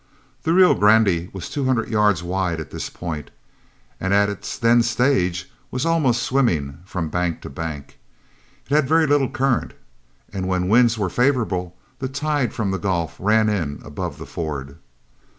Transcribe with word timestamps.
The 0.41 0.51
Rio 0.51 0.73
Grande 0.73 1.29
was 1.31 1.47
two 1.47 1.65
hundred 1.65 1.89
yards 1.89 2.23
wide 2.23 2.59
at 2.59 2.71
this 2.71 2.89
point, 2.89 3.29
and 3.99 4.15
at 4.15 4.29
its 4.29 4.57
then 4.57 4.81
stage 4.81 5.51
was 5.69 5.85
almost 5.85 6.23
swimming 6.23 6.79
from 6.85 7.11
bank 7.11 7.39
to 7.41 7.51
bank. 7.51 7.99
It 8.67 8.73
had 8.73 8.87
very 8.89 9.05
little 9.05 9.29
current, 9.29 9.75
and 10.33 10.47
when 10.47 10.69
winds 10.69 10.97
were 10.97 11.11
favorable 11.11 11.75
the 11.99 12.09
tide 12.09 12.51
from 12.51 12.71
the 12.71 12.79
Gulf 12.79 13.15
ran 13.19 13.47
in 13.47 13.79
above 13.85 14.17
the 14.17 14.25
ford. 14.25 14.79